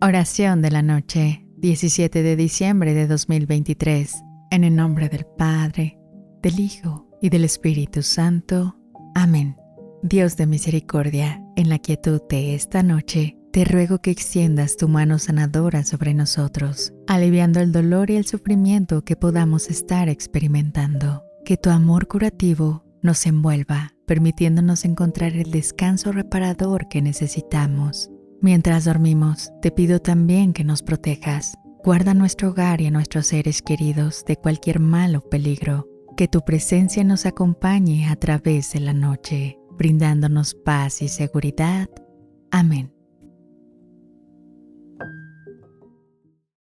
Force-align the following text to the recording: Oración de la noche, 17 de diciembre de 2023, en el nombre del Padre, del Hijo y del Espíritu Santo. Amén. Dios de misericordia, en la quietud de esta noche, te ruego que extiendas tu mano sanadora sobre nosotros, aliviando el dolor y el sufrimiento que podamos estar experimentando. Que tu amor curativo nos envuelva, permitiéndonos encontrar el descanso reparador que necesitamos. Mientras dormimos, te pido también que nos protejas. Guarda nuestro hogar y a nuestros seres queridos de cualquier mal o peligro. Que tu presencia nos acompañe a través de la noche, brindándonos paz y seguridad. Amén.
Oración 0.00 0.62
de 0.62 0.70
la 0.70 0.82
noche, 0.82 1.46
17 1.56 2.22
de 2.22 2.36
diciembre 2.36 2.94
de 2.94 3.06
2023, 3.06 4.14
en 4.50 4.62
el 4.62 4.76
nombre 4.76 5.08
del 5.08 5.24
Padre, 5.24 5.98
del 6.42 6.60
Hijo 6.60 7.08
y 7.20 7.30
del 7.30 7.44
Espíritu 7.44 8.02
Santo. 8.02 8.76
Amén. 9.14 9.56
Dios 10.02 10.36
de 10.36 10.46
misericordia, 10.46 11.42
en 11.56 11.68
la 11.68 11.78
quietud 11.78 12.20
de 12.28 12.54
esta 12.54 12.82
noche, 12.82 13.38
te 13.52 13.64
ruego 13.64 13.98
que 13.98 14.10
extiendas 14.10 14.76
tu 14.76 14.86
mano 14.86 15.18
sanadora 15.18 15.82
sobre 15.82 16.12
nosotros, 16.12 16.92
aliviando 17.06 17.60
el 17.60 17.72
dolor 17.72 18.10
y 18.10 18.16
el 18.16 18.26
sufrimiento 18.26 19.02
que 19.02 19.16
podamos 19.16 19.70
estar 19.70 20.08
experimentando. 20.08 21.24
Que 21.44 21.56
tu 21.56 21.70
amor 21.70 22.06
curativo 22.06 22.84
nos 23.02 23.26
envuelva, 23.26 23.94
permitiéndonos 24.06 24.84
encontrar 24.84 25.32
el 25.32 25.50
descanso 25.50 26.12
reparador 26.12 26.88
que 26.88 27.00
necesitamos. 27.00 28.10
Mientras 28.40 28.84
dormimos, 28.84 29.50
te 29.62 29.70
pido 29.70 30.00
también 30.00 30.52
que 30.52 30.64
nos 30.64 30.82
protejas. 30.82 31.56
Guarda 31.82 32.14
nuestro 32.14 32.50
hogar 32.50 32.80
y 32.80 32.86
a 32.86 32.90
nuestros 32.90 33.28
seres 33.28 33.62
queridos 33.62 34.24
de 34.26 34.36
cualquier 34.36 34.80
mal 34.80 35.16
o 35.16 35.20
peligro. 35.20 35.86
Que 36.16 36.28
tu 36.28 36.42
presencia 36.42 37.04
nos 37.04 37.26
acompañe 37.26 38.08
a 38.08 38.16
través 38.16 38.72
de 38.72 38.80
la 38.80 38.92
noche, 38.92 39.58
brindándonos 39.78 40.54
paz 40.54 41.02
y 41.02 41.08
seguridad. 41.08 41.88
Amén. 42.50 42.95